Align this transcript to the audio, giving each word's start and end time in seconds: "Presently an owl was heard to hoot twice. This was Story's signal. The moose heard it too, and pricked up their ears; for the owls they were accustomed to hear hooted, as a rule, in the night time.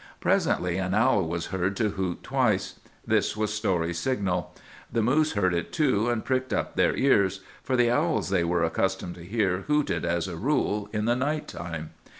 "Presently 0.19 0.77
an 0.79 0.95
owl 0.95 1.27
was 1.27 1.45
heard 1.53 1.75
to 1.77 1.89
hoot 1.89 2.23
twice. 2.23 2.79
This 3.05 3.37
was 3.37 3.53
Story's 3.53 3.99
signal. 3.99 4.51
The 4.91 5.03
moose 5.03 5.33
heard 5.33 5.53
it 5.53 5.71
too, 5.71 6.09
and 6.09 6.25
pricked 6.25 6.51
up 6.51 6.75
their 6.75 6.95
ears; 6.95 7.41
for 7.61 7.75
the 7.75 7.91
owls 7.91 8.29
they 8.31 8.43
were 8.43 8.63
accustomed 8.63 9.13
to 9.13 9.23
hear 9.23 9.57
hooted, 9.67 10.03
as 10.03 10.27
a 10.27 10.37
rule, 10.37 10.89
in 10.91 11.05
the 11.05 11.15
night 11.15 11.47
time. 11.47 11.91